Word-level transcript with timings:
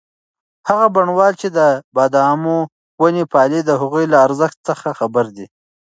هغه 0.69 0.85
بڼوال 0.95 1.33
چې 1.41 1.47
د 1.57 1.59
بادامو 1.95 2.57
ونې 3.01 3.23
پالي 3.33 3.59
د 3.65 3.71
هغوی 3.81 4.05
له 4.13 4.17
ارزښت 4.25 4.57
څخه 4.67 4.87
خبر 4.99 5.25
دی. 5.35 5.45